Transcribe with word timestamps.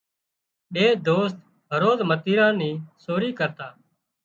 ٻي 0.73 0.85
دوست 1.07 1.37
هروز 1.73 1.99
متيران 2.09 2.53
ني 2.61 2.71
سوري 3.03 3.29
ڪرتا 3.39 3.67